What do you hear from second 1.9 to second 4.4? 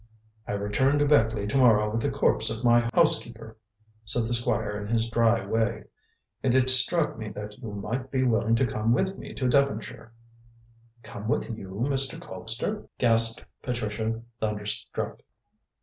with the corpse of my housekeeper," said the